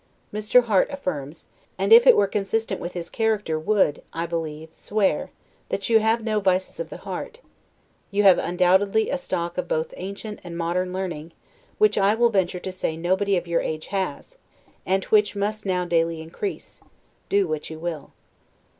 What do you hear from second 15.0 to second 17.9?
which must now daily increase, do what you